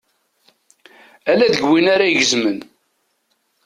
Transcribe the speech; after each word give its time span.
Ala 1.31 1.47
deg 1.53 1.61
win 1.69 1.85
ara 1.93 2.15
gezmen. 2.17 2.57